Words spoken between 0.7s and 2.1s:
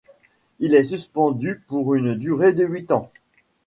est suspendu pour